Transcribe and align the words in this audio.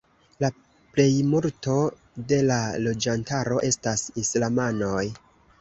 La 0.43 0.47
plejmulto 0.93 1.75
de 2.31 2.41
la 2.47 2.59
loĝantaro 2.87 3.63
estas 3.71 4.09
islamanoj. 4.23 5.07